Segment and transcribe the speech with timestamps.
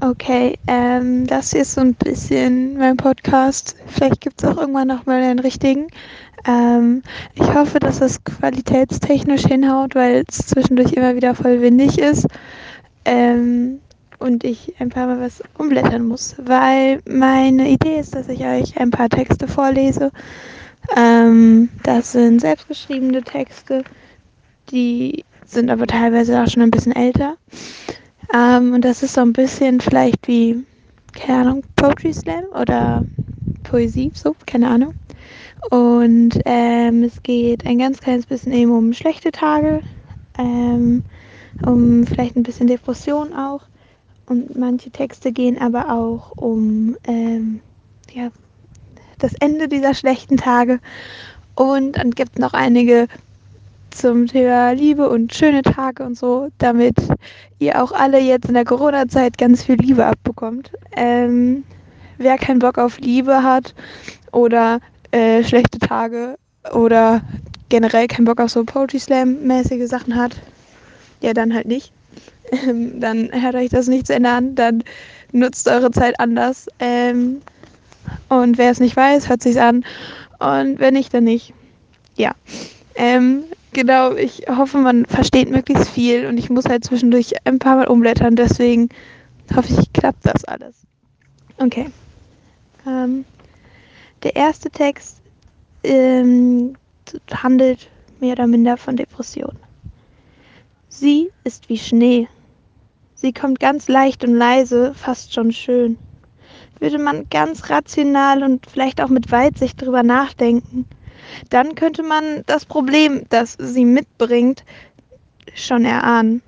[0.00, 3.74] Okay, ähm, das hier ist so ein bisschen mein Podcast.
[3.88, 5.88] Vielleicht gibt es auch irgendwann noch mal einen richtigen.
[6.46, 7.02] Ähm,
[7.34, 12.28] ich hoffe, dass das qualitätstechnisch hinhaut, weil es zwischendurch immer wieder voll windig ist.
[13.04, 13.80] Ähm,
[14.20, 18.78] und ich ein paar Mal was umblättern muss, weil meine Idee ist, dass ich euch
[18.78, 20.12] ein paar Texte vorlese.
[20.96, 23.82] Ähm, das sind selbstgeschriebene Texte,
[24.70, 27.36] die sind aber teilweise auch schon ein bisschen älter.
[28.32, 30.64] Ähm, und das ist so ein bisschen vielleicht wie,
[31.12, 33.04] keine Ahnung, Poetry Slam oder
[33.62, 34.94] Poesie, so, keine Ahnung.
[35.70, 39.82] Und ähm, es geht ein ganz kleines bisschen eben um schlechte Tage,
[40.38, 41.02] ähm,
[41.66, 43.62] um vielleicht ein bisschen Depression auch.
[44.26, 47.60] Und manche Texte gehen aber auch um ähm,
[48.12, 48.28] ja,
[49.18, 50.80] das Ende dieser schlechten Tage.
[51.54, 53.08] Und dann gibt es noch einige
[53.90, 56.96] zum Thema Liebe und schöne Tage und so, damit
[57.58, 60.70] ihr auch alle jetzt in der Corona-Zeit ganz viel Liebe abbekommt.
[60.96, 61.64] Ähm,
[62.18, 63.74] wer keinen Bock auf Liebe hat
[64.32, 64.80] oder
[65.10, 66.36] äh, schlechte Tage
[66.72, 67.22] oder
[67.68, 70.36] generell keinen Bock auf so Poetry Slam-mäßige Sachen hat,
[71.20, 71.92] ja, dann halt nicht.
[72.50, 74.82] Ähm, dann hört euch das nicht zu Ende an, dann
[75.32, 76.66] nutzt eure Zeit anders.
[76.78, 77.42] Ähm,
[78.28, 79.84] und wer es nicht weiß, hört sich's an.
[80.38, 81.52] Und wenn nicht, dann nicht.
[82.16, 82.32] Ja.
[82.94, 87.76] Ähm, genau, ich hoffe, man versteht möglichst viel und ich muss halt zwischendurch ein paar
[87.76, 88.88] Mal umblättern, deswegen
[89.54, 90.76] hoffe ich, klappt das alles.
[91.58, 91.86] Okay.
[92.86, 93.24] Ähm,
[94.22, 95.20] der erste Text
[95.84, 96.74] ähm,
[97.32, 97.88] handelt
[98.20, 99.56] mehr oder minder von Depression.
[100.88, 102.28] Sie ist wie Schnee.
[103.14, 105.98] Sie kommt ganz leicht und leise, fast schon schön.
[106.80, 110.86] Würde man ganz rational und vielleicht auch mit Weitsicht drüber nachdenken,
[111.50, 114.64] dann könnte man das Problem, das sie mitbringt,
[115.54, 116.42] schon erahnen.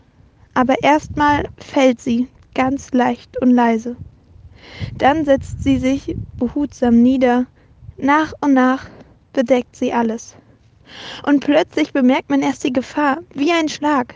[0.55, 3.97] Aber erstmal fällt sie ganz leicht und leise.
[4.99, 7.47] Dann setzt sie sich behutsam nieder.
[7.97, 8.87] Nach und nach
[9.33, 10.37] bedeckt sie alles.
[11.25, 14.15] Und plötzlich bemerkt man erst die Gefahr, wie ein Schlag.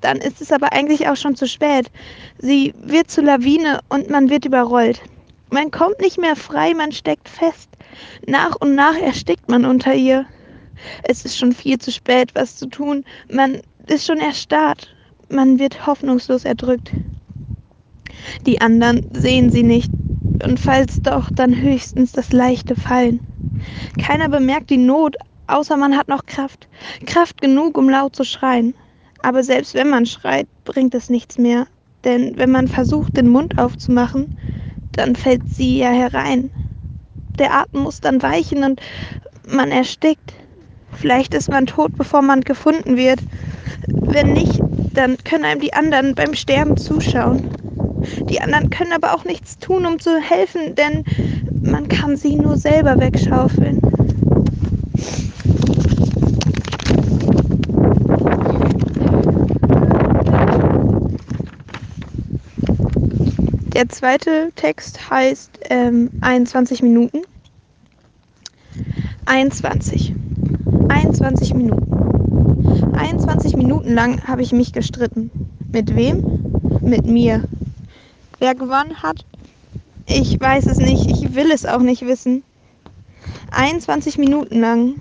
[0.00, 1.90] Dann ist es aber eigentlich auch schon zu spät.
[2.38, 5.00] Sie wird zur Lawine und man wird überrollt.
[5.54, 7.68] Man kommt nicht mehr frei, man steckt fest.
[8.26, 10.26] Nach und nach erstickt man unter ihr.
[11.04, 13.04] Es ist schon viel zu spät, was zu tun.
[13.32, 14.92] Man ist schon erstarrt.
[15.28, 16.90] Man wird hoffnungslos erdrückt.
[18.44, 19.92] Die anderen sehen sie nicht.
[20.42, 23.20] Und falls doch, dann höchstens das leichte Fallen.
[24.02, 25.14] Keiner bemerkt die Not,
[25.46, 26.66] außer man hat noch Kraft.
[27.06, 28.74] Kraft genug, um laut zu schreien.
[29.22, 31.68] Aber selbst wenn man schreit, bringt es nichts mehr.
[32.02, 34.36] Denn wenn man versucht, den Mund aufzumachen,
[34.96, 36.50] dann fällt sie ja herein
[37.38, 38.80] der Atem muss dann weichen und
[39.46, 40.34] man erstickt.
[40.92, 43.20] Vielleicht ist man tot, bevor man gefunden wird.
[43.88, 44.60] Wenn nicht,
[44.94, 47.50] dann können einem die anderen beim Sterben zuschauen.
[48.28, 51.04] Die anderen können aber auch nichts tun, um zu helfen, denn
[51.62, 53.80] man kann sie nur selber wegschaufeln.
[63.84, 67.20] Der zweite Text heißt ähm, 21 Minuten.
[69.26, 70.14] 21.
[70.88, 72.94] 21 Minuten.
[72.94, 75.30] 21 Minuten lang habe ich mich gestritten.
[75.70, 76.24] Mit wem?
[76.80, 77.44] Mit mir.
[78.38, 79.26] Wer gewonnen hat?
[80.06, 81.04] Ich weiß es nicht.
[81.10, 82.42] Ich will es auch nicht wissen.
[83.54, 84.94] 21 Minuten lang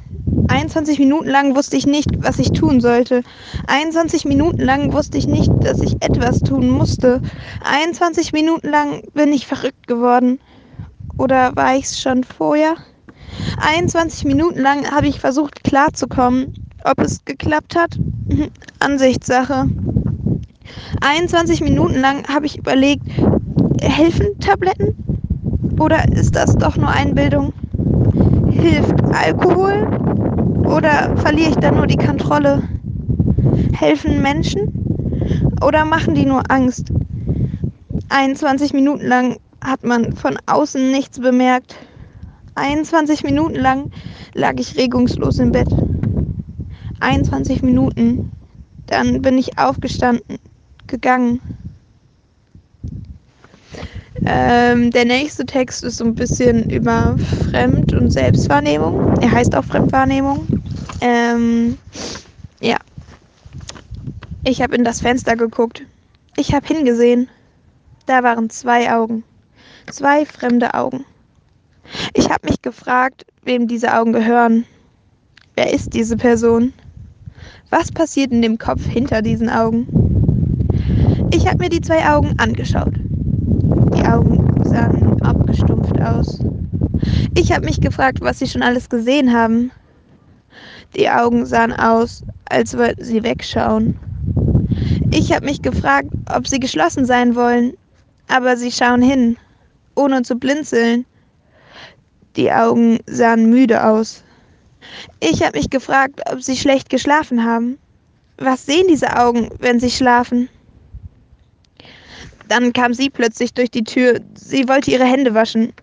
[0.48, 3.24] 21 Minuten lang wusste ich nicht, was ich tun sollte.
[3.68, 7.22] 21 Minuten lang wusste ich nicht, dass ich etwas tun musste.
[7.64, 10.40] 21 Minuten lang bin ich verrückt geworden.
[11.18, 12.76] Oder war ich es schon vorher?
[13.60, 16.54] 21 Minuten lang habe ich versucht klarzukommen.
[16.84, 17.98] Ob es geklappt hat?
[18.80, 19.70] Ansichtssache.
[21.02, 23.06] 21 Minuten lang habe ich überlegt,
[23.82, 24.96] helfen Tabletten?
[25.80, 27.54] Oder ist das doch nur Einbildung?
[28.64, 29.86] Hilft Alkohol?
[30.64, 32.64] Oder verliere ich da nur die Kontrolle?
[33.74, 34.72] Helfen Menschen?
[35.62, 36.88] Oder machen die nur Angst?
[38.08, 41.76] 21 Minuten lang hat man von außen nichts bemerkt.
[42.56, 43.92] 21 Minuten lang
[44.34, 45.68] lag ich regungslos im Bett.
[47.02, 48.32] 21 Minuten.
[48.86, 50.40] Dann bin ich aufgestanden,
[50.88, 51.42] gegangen.
[54.26, 57.18] Ähm, der nächste Text ist so ein bisschen über
[57.50, 59.18] Fremd- und Selbstwahrnehmung.
[59.22, 60.48] Er heißt auch Fremdwahrnehmung.
[61.02, 61.78] Ähm,
[62.62, 62.78] ja.
[64.46, 65.84] Ich habe in das Fenster geguckt.
[66.38, 67.30] Ich habe hingesehen.
[68.06, 69.24] Da waren zwei Augen.
[69.92, 71.06] Zwei fremde Augen.
[72.14, 74.66] Ich habe mich gefragt, wem diese Augen gehören.
[75.56, 76.74] Wer ist diese Person?
[77.70, 79.88] Was passiert in dem Kopf hinter diesen Augen?
[81.34, 82.94] Ich habe mir die zwei Augen angeschaut.
[84.04, 86.40] Die Augen sahen abgestumpft aus.
[87.38, 89.72] Ich habe mich gefragt, was sie schon alles gesehen haben.
[90.94, 93.98] Die Augen sahen aus, als wollten sie wegschauen.
[95.12, 97.78] Ich habe mich gefragt, ob sie geschlossen sein wollen,
[98.28, 99.38] aber sie schauen hin,
[99.96, 101.06] ohne zu blinzeln.
[102.36, 104.22] Die Augen sahen müde aus.
[105.22, 107.78] Ich habe mich gefragt, ob sie schlecht geschlafen haben.
[108.38, 110.50] Was sehen diese Augen, wenn sie schlafen?
[112.54, 114.20] Dann kam sie plötzlich durch die Tür.
[114.36, 115.74] Sie wollte ihre Hände waschen.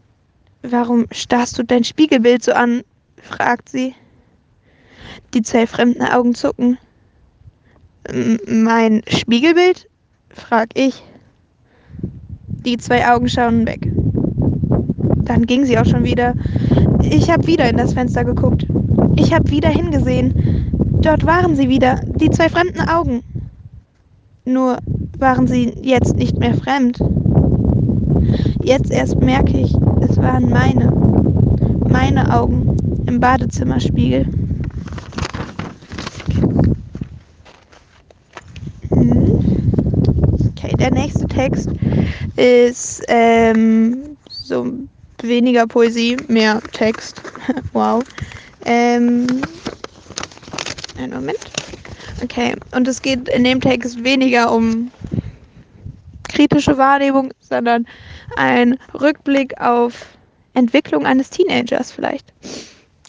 [0.63, 2.83] Warum starrst du dein Spiegelbild so an?
[3.21, 3.93] fragt sie.
[5.35, 6.79] Die zwei fremden Augen zucken.
[8.47, 9.89] Mein Spiegelbild?
[10.29, 11.03] frag ich.
[12.65, 13.91] Die zwei Augen schauen weg.
[15.25, 16.35] Dann ging sie auch schon wieder.
[17.03, 18.65] Ich habe wieder in das Fenster geguckt.
[19.17, 20.71] Ich habe wieder hingesehen.
[21.03, 23.25] Dort waren sie wieder, die zwei fremden Augen.
[24.45, 24.79] Nur
[25.21, 26.99] waren sie jetzt nicht mehr fremd.
[28.63, 30.91] Jetzt erst merke ich, es waren meine,
[31.89, 32.77] meine Augen
[33.07, 34.27] im Badezimmerspiegel.
[38.91, 41.71] Okay, der nächste Text
[42.37, 44.67] ist ähm, so
[45.23, 47.21] weniger Poesie, mehr Text.
[47.73, 48.03] wow.
[48.65, 49.27] Ähm,
[50.99, 51.60] einen Moment.
[52.23, 54.91] Okay, und es geht in dem Text weniger um
[56.29, 57.87] kritische Wahrnehmung, sondern
[58.37, 60.07] ein Rückblick auf
[60.55, 62.33] Entwicklung eines Teenagers vielleicht.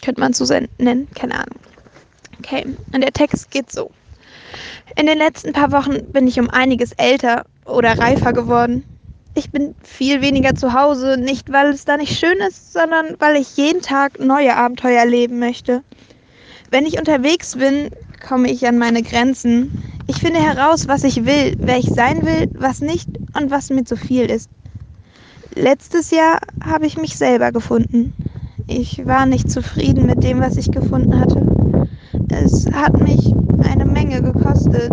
[0.02, 0.44] Könnte man so
[0.78, 1.60] nennen, keine Ahnung.
[2.38, 3.90] Okay, und der Text geht so.
[4.96, 8.84] In den letzten paar Wochen bin ich um einiges älter oder reifer geworden.
[9.34, 13.36] Ich bin viel weniger zu Hause, nicht weil es da nicht schön ist, sondern weil
[13.36, 15.82] ich jeden Tag neue Abenteuer erleben möchte.
[16.70, 17.90] Wenn ich unterwegs bin,
[18.22, 19.82] komme ich an meine Grenzen.
[20.06, 23.08] Ich finde heraus, was ich will, wer ich sein will, was nicht
[23.38, 24.48] und was mir zu viel ist.
[25.54, 28.14] Letztes Jahr habe ich mich selber gefunden.
[28.66, 31.88] Ich war nicht zufrieden mit dem, was ich gefunden hatte.
[32.30, 33.34] Es hat mich
[33.64, 34.92] eine Menge gekostet.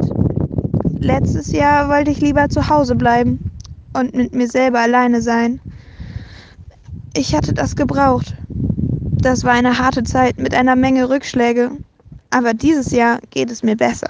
[0.99, 3.51] Letztes Jahr wollte ich lieber zu Hause bleiben
[3.93, 5.61] und mit mir selber alleine sein.
[7.15, 8.35] Ich hatte das gebraucht.
[9.21, 11.71] Das war eine harte Zeit mit einer Menge Rückschläge.
[12.31, 14.09] Aber dieses Jahr geht es mir besser.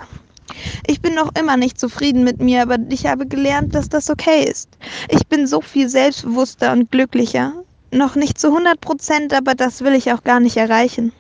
[0.88, 4.44] Ich bin noch immer nicht zufrieden mit mir, aber ich habe gelernt, dass das okay
[4.44, 4.70] ist.
[5.10, 7.54] Ich bin so viel selbstbewusster und glücklicher.
[7.92, 11.14] Noch nicht zu 100 Prozent, aber das will ich auch gar nicht erreichen.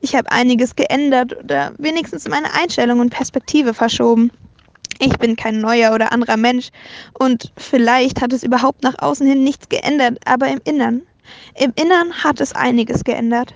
[0.00, 4.30] Ich habe einiges geändert oder wenigstens meine Einstellung und Perspektive verschoben.
[4.98, 6.68] Ich bin kein neuer oder anderer Mensch
[7.18, 11.02] und vielleicht hat es überhaupt nach außen hin nichts geändert, aber im Innern
[11.54, 13.54] im Innern hat es einiges geändert.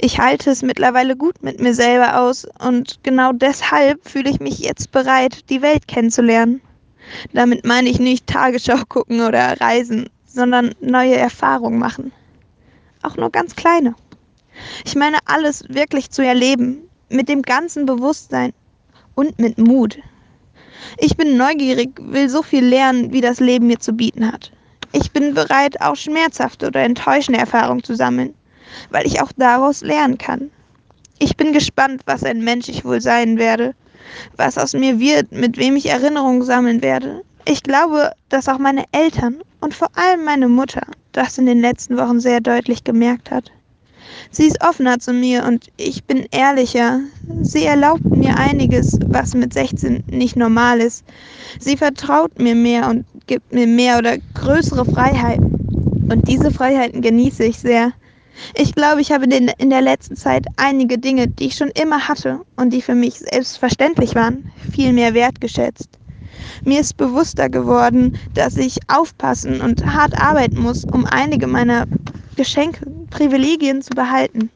[0.00, 4.58] Ich halte es mittlerweile gut mit mir selber aus und genau deshalb fühle ich mich
[4.58, 6.60] jetzt bereit, die Welt kennenzulernen.
[7.32, 12.12] Damit meine ich nicht Tagesschau gucken oder reisen, sondern neue Erfahrungen machen.
[13.02, 13.94] Auch nur ganz kleine.
[14.84, 18.52] Ich meine alles wirklich zu erleben, mit dem ganzen Bewusstsein
[19.14, 19.98] und mit Mut.
[20.98, 24.52] Ich bin neugierig, will so viel lernen, wie das Leben mir zu bieten hat.
[24.92, 28.34] Ich bin bereit, auch schmerzhafte oder enttäuschende Erfahrungen zu sammeln,
[28.90, 30.50] weil ich auch daraus lernen kann.
[31.18, 33.74] Ich bin gespannt, was ein Mensch ich wohl sein werde,
[34.36, 37.22] was aus mir wird, mit wem ich Erinnerungen sammeln werde.
[37.44, 41.96] Ich glaube, dass auch meine Eltern und vor allem meine Mutter das in den letzten
[41.96, 43.50] Wochen sehr deutlich gemerkt hat.
[44.30, 47.00] Sie ist offener zu mir und ich bin ehrlicher.
[47.42, 51.04] Sie erlaubt mir einiges, was mit 16 nicht normal ist.
[51.58, 56.08] Sie vertraut mir mehr und gibt mir mehr oder größere Freiheiten.
[56.10, 57.92] Und diese Freiheiten genieße ich sehr.
[58.54, 62.40] Ich glaube, ich habe in der letzten Zeit einige Dinge, die ich schon immer hatte
[62.56, 65.88] und die für mich selbstverständlich waren, viel mehr wertgeschätzt.
[66.64, 71.86] Mir ist bewusster geworden, dass ich aufpassen und hart arbeiten muss, um einige meiner
[72.36, 74.50] Geschenke, Privilegien zu behalten.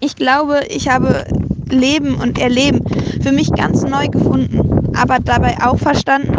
[0.00, 1.24] Ich glaube, ich habe
[1.68, 2.80] Leben und Erleben
[3.22, 6.32] für mich ganz neu gefunden, aber dabei auch verstanden,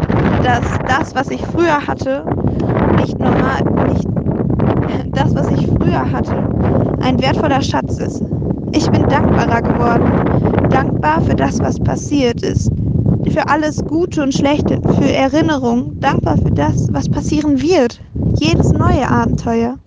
[0.43, 2.25] dass das, was ich früher hatte,
[2.97, 4.07] nicht normal, nicht
[5.15, 6.35] das, was ich früher hatte,
[7.01, 8.21] ein wertvoller Schatz ist.
[8.73, 12.69] Ich bin dankbarer geworden, dankbar für das, was passiert ist,
[13.31, 18.01] für alles Gute und Schlechte, für Erinnerungen, dankbar für das, was passieren wird,
[18.39, 19.77] jedes neue Abenteuer.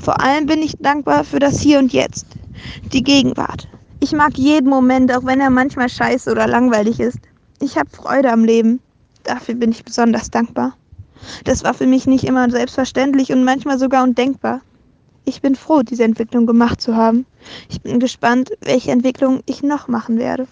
[0.00, 2.26] Vor allem bin ich dankbar für das Hier und Jetzt,
[2.92, 3.66] die Gegenwart.
[4.00, 7.18] Ich mag jeden Moment, auch wenn er manchmal scheiße oder langweilig ist.
[7.60, 8.80] Ich habe Freude am Leben.
[9.24, 10.74] Dafür bin ich besonders dankbar.
[11.44, 14.60] Das war für mich nicht immer selbstverständlich und manchmal sogar undenkbar.
[15.24, 17.24] Ich bin froh, diese Entwicklung gemacht zu haben.
[17.70, 20.46] Ich bin gespannt, welche Entwicklung ich noch machen werde.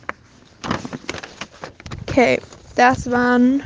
[2.09, 2.41] Okay,
[2.77, 3.63] das waren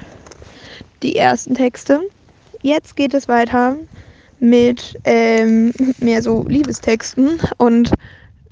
[1.03, 2.01] die ersten Texte.
[2.63, 3.77] jetzt geht es weiter
[4.41, 7.93] mit ähm, mehr so Liebestexten und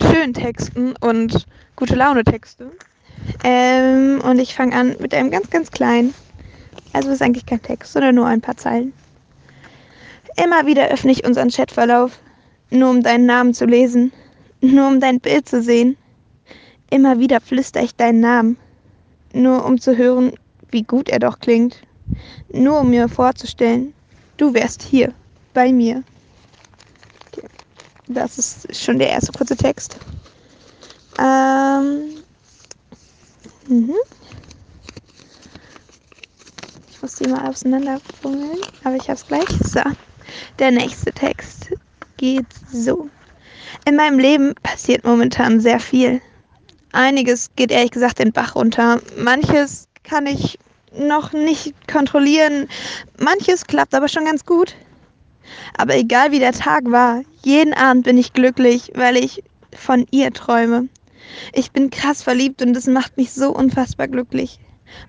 [0.01, 1.47] schönen Texten und
[1.77, 2.71] gute Laune Texte.
[3.43, 6.15] Ähm, und ich fange an mit einem ganz, ganz kleinen.
[6.95, 8.93] Also ist eigentlich kein Text, sondern nur ein paar Zeilen.
[10.43, 12.19] Immer wieder öffne ich unseren Chatverlauf,
[12.71, 14.13] nur um deinen Namen zu lesen,
[14.61, 15.97] nur um dein Bild zu sehen.
[16.91, 18.57] Immer wieder flüster ich deinen Namen,
[19.33, 20.33] nur um zu hören,
[20.71, 21.83] wie gut er doch klingt.
[22.53, 23.93] Nur um mir vorzustellen,
[24.37, 25.13] du wärst hier,
[25.53, 26.05] bei mir.
[27.33, 27.49] Okay.
[28.07, 29.97] Das ist schon der erste kurze Text.
[31.19, 32.23] Ähm.
[33.67, 33.95] Mhm.
[37.05, 39.45] Muss die mal auseinanderfummeln, aber ich hab's gleich.
[39.63, 39.83] So.
[40.59, 41.69] Der nächste Text
[42.17, 43.11] geht so.
[43.85, 46.23] In meinem Leben passiert momentan sehr viel.
[46.93, 49.03] Einiges geht ehrlich gesagt den Bach runter.
[49.19, 50.59] Manches kann ich
[50.99, 52.69] noch nicht kontrollieren.
[53.19, 54.75] Manches klappt aber schon ganz gut.
[55.77, 59.45] Aber egal wie der Tag war, jeden Abend bin ich glücklich, weil ich
[59.77, 60.89] von ihr träume.
[61.53, 64.59] Ich bin krass verliebt und es macht mich so unfassbar glücklich.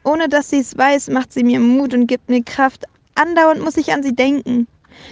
[0.03, 2.85] Ohne dass sie es weiß, macht sie mir Mut und gibt mir Kraft.
[3.15, 4.67] Andauernd muss ich an sie denken.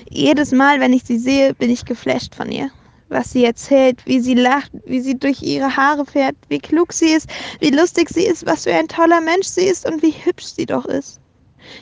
[0.10, 2.70] Jedes Mal, wenn ich sie sehe, bin ich geflasht von ihr.
[3.10, 7.12] Was sie erzählt, wie sie lacht, wie sie durch ihre Haare fährt, wie klug sie
[7.12, 10.46] ist, wie lustig sie ist, was für ein toller Mensch sie ist und wie hübsch
[10.46, 11.20] sie doch ist.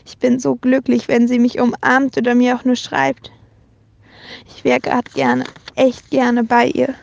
[0.05, 3.31] Ich bin so glücklich, wenn sie mich umarmt oder mir auch nur schreibt.
[4.47, 5.45] Ich wäre gerade gerne,
[5.75, 6.95] echt gerne bei ihr.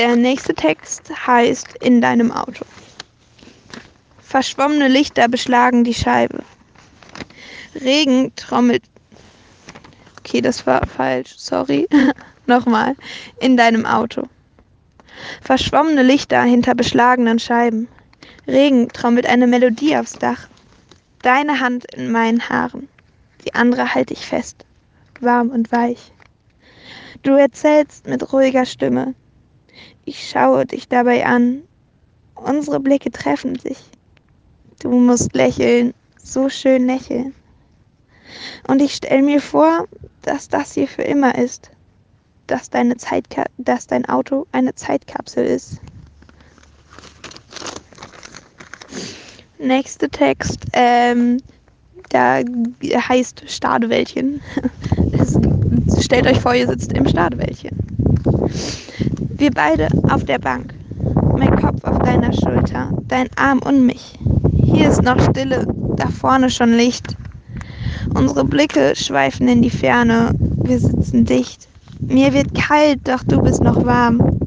[0.00, 2.64] Der nächste Text heißt In deinem Auto.
[4.22, 6.42] Verschwommene Lichter beschlagen die Scheibe.
[7.74, 8.82] Regen trommelt.
[10.18, 11.34] Okay, das war falsch.
[11.36, 11.86] Sorry.
[12.46, 12.96] Nochmal.
[13.40, 14.22] In deinem Auto.
[15.42, 17.86] Verschwommene Lichter hinter beschlagenen Scheiben.
[18.46, 20.48] Regen trommelt eine Melodie aufs Dach.
[21.20, 22.88] Deine Hand in meinen Haaren.
[23.44, 24.64] Die andere halte ich fest.
[25.20, 26.10] Warm und weich.
[27.22, 29.14] Du erzählst mit ruhiger Stimme.
[30.04, 31.62] Ich schaue dich dabei an.
[32.34, 33.78] Unsere Blicke treffen sich.
[34.80, 37.34] Du musst lächeln, so schön lächeln.
[38.66, 39.86] Und ich stelle mir vor,
[40.22, 41.70] dass das hier für immer ist.
[42.46, 45.80] Dass, deine Zeitka dass dein Auto eine Zeitkapsel ist.
[49.58, 51.38] Nächster Text, ähm,
[52.08, 54.40] da heißt Stadewäldchen.
[56.00, 57.76] stellt euch vor, ihr sitzt im Stadewäldchen.
[59.40, 60.74] Wir beide auf der Bank.
[61.38, 64.18] Mein Kopf auf deiner Schulter, dein Arm um mich.
[64.62, 65.66] Hier ist noch Stille,
[65.96, 67.16] da vorne schon Licht.
[68.12, 70.34] Unsere Blicke schweifen in die Ferne.
[70.38, 71.68] Wir sitzen dicht.
[72.00, 74.40] Mir wird kalt, doch du bist noch warm.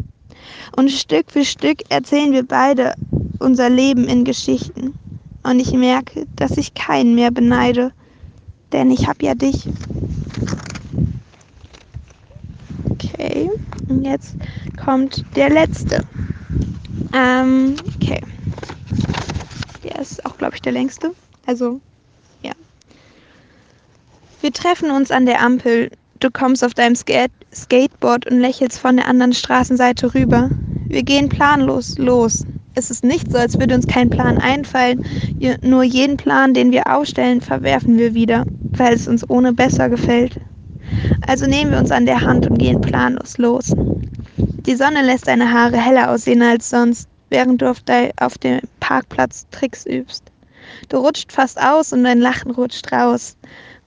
[0.77, 2.93] Und Stück für Stück erzählen wir beide
[3.39, 4.93] unser Leben in Geschichten.
[5.41, 7.93] Und ich merke, dass ich keinen mehr beneide,
[8.71, 9.67] denn ich hab ja dich.
[12.91, 13.49] Okay,
[13.87, 14.35] und jetzt
[14.83, 16.03] kommt der letzte.
[17.13, 18.21] Ähm, okay.
[19.83, 21.13] Der ist auch, glaube ich, der längste.
[21.45, 21.79] Also,
[22.41, 22.53] ja.
[24.41, 25.91] Wir treffen uns an der Ampel.
[26.19, 30.49] Du kommst auf deinem Skate Skateboard und lächelst von der anderen Straßenseite rüber.
[30.87, 32.45] Wir gehen planlos los.
[32.75, 35.05] Es ist nicht so, als würde uns kein Plan einfallen.
[35.61, 40.39] Nur jeden Plan, den wir aufstellen, verwerfen wir wieder, weil es uns ohne besser gefällt.
[41.27, 43.73] Also nehmen wir uns an der Hand und gehen planlos los.
[44.37, 47.81] Die Sonne lässt deine Haare heller aussehen als sonst, während du auf,
[48.19, 50.23] auf dem Parkplatz Tricks übst.
[50.89, 53.35] Du rutscht fast aus und dein Lachen rutscht raus.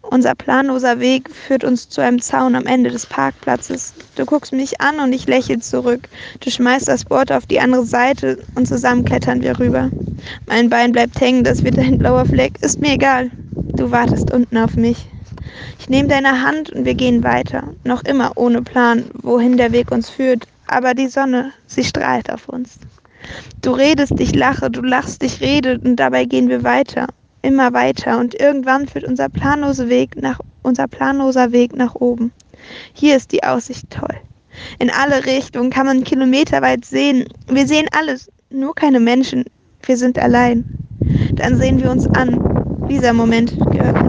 [0.02, 3.92] Unser planloser Weg führt uns zu einem Zaun am Ende des Parkplatzes.
[4.14, 6.08] Du guckst mich an und ich lächle zurück.
[6.40, 9.90] Du schmeißt das Board auf die andere Seite und zusammen klettern wir rüber.
[10.46, 12.52] Mein Bein bleibt hängen, das wird ein blauer Fleck.
[12.62, 13.30] Ist mir egal.
[13.52, 15.06] Du wartest unten auf mich.
[15.78, 17.64] Ich nehme deine Hand und wir gehen weiter.
[17.84, 20.46] Noch immer ohne Plan, wohin der Weg uns führt.
[20.66, 22.78] Aber die Sonne, sie strahlt auf uns.
[23.62, 27.06] Du redest, ich lache, du lachst, ich rede und dabei gehen wir weiter.
[27.42, 32.32] Immer weiter und irgendwann führt unser planloser Weg nach, unser planloser Weg nach oben.
[32.92, 34.16] Hier ist die Aussicht toll.
[34.78, 37.24] In alle Richtungen kann man kilometerweit sehen.
[37.48, 39.44] Wir sehen alles, nur keine Menschen.
[39.82, 40.64] Wir sind allein.
[41.34, 42.86] Dann sehen wir uns an.
[42.88, 44.05] Dieser Moment gehört.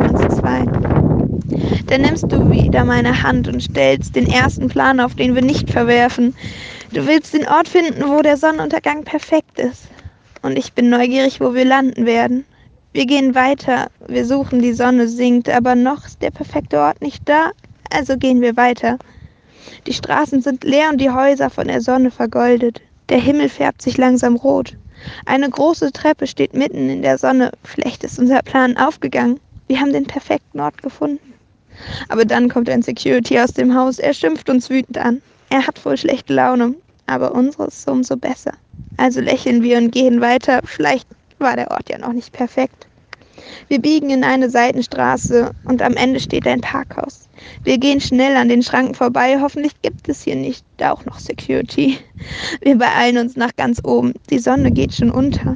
[1.87, 5.69] Dann nimmst du wieder meine Hand und stellst den ersten Plan, auf den wir nicht
[5.69, 6.35] verwerfen.
[6.91, 9.87] Du willst den Ort finden, wo der Sonnenuntergang perfekt ist.
[10.41, 12.45] Und ich bin neugierig, wo wir landen werden.
[12.91, 17.21] Wir gehen weiter, wir suchen, die Sonne sinkt, aber noch ist der perfekte Ort nicht
[17.27, 17.51] da,
[17.89, 18.97] also gehen wir weiter.
[19.85, 22.81] Die Straßen sind leer und die Häuser von der Sonne vergoldet.
[23.07, 24.75] Der Himmel färbt sich langsam rot.
[25.25, 27.51] Eine große Treppe steht mitten in der Sonne.
[27.63, 29.39] Vielleicht ist unser Plan aufgegangen.
[29.67, 31.26] Wir haben den perfekten Ort gefunden.
[32.09, 33.99] Aber dann kommt ein Security aus dem Haus.
[33.99, 35.21] Er schimpft uns wütend an.
[35.49, 38.53] Er hat wohl schlechte Laune, aber unsere ist umso besser.
[38.97, 40.61] Also lächeln wir und gehen weiter.
[40.65, 41.07] Vielleicht
[41.39, 42.87] war der Ort ja noch nicht perfekt.
[43.67, 47.29] Wir biegen in eine Seitenstraße und am Ende steht ein Parkhaus.
[47.63, 49.37] Wir gehen schnell an den Schranken vorbei.
[49.39, 51.97] Hoffentlich gibt es hier nicht auch noch Security.
[52.61, 54.13] Wir beeilen uns nach ganz oben.
[54.29, 55.55] Die Sonne geht schon unter.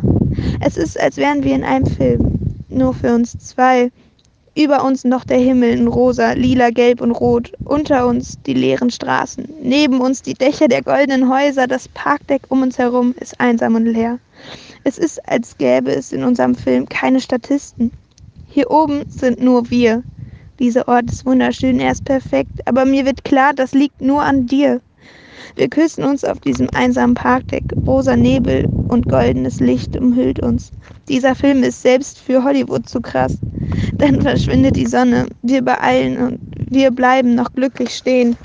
[0.59, 2.39] Es ist, als wären wir in einem Film.
[2.69, 3.91] Nur für uns zwei.
[4.53, 7.53] Über uns noch der Himmel in rosa, lila, gelb und rot.
[7.63, 9.47] Unter uns die leeren Straßen.
[9.61, 11.67] Neben uns die Dächer der goldenen Häuser.
[11.67, 14.19] Das Parkdeck um uns herum ist einsam und leer.
[14.83, 17.91] Es ist, als gäbe es in unserem Film keine Statisten.
[18.49, 20.03] Hier oben sind nur wir.
[20.59, 24.45] Dieser Ort ist wunderschön, er ist perfekt, aber mir wird klar, das liegt nur an
[24.45, 24.81] dir.
[25.55, 27.63] Wir küssen uns auf diesem einsamen Parkdeck.
[27.85, 30.71] Rosa Nebel und goldenes Licht umhüllt uns.
[31.07, 33.37] Dieser Film ist selbst für Hollywood zu krass.
[33.95, 35.27] Dann verschwindet die Sonne.
[35.41, 38.35] Wir beeilen und wir bleiben noch glücklich stehen.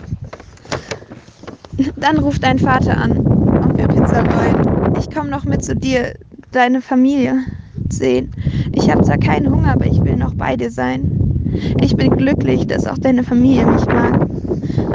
[1.96, 4.96] Dann ruft dein Vater an, ob wir Pizza wollen.
[4.98, 6.14] Ich komme noch mit zu dir,
[6.52, 7.38] deine Familie
[7.90, 8.30] sehen.
[8.72, 11.26] Ich habe zwar keinen Hunger, aber ich will noch bei dir sein.
[11.80, 14.25] Ich bin glücklich, dass auch deine Familie mich mag.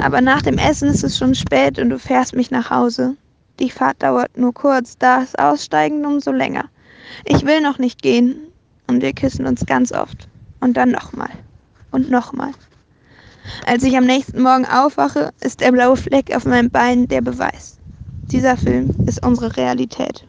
[0.02, 3.16] Aber nach dem Essen ist es schon spät und du fährst mich nach Hause.
[3.60, 6.64] Die Fahrt dauert nur kurz, da ist Aussteigen umso länger.
[7.24, 8.34] Ich will noch nicht gehen.
[8.88, 10.28] Und wir küssen uns ganz oft.
[10.60, 11.30] Und dann nochmal.
[11.92, 12.50] Und nochmal.
[13.64, 17.78] Als ich am nächsten Morgen aufwache, ist der blaue Fleck auf meinem Bein der Beweis.
[18.24, 20.26] Dieser Film ist unsere Realität.